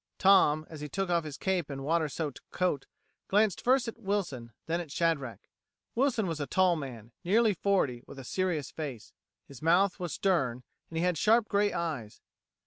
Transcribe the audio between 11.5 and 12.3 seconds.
eyes.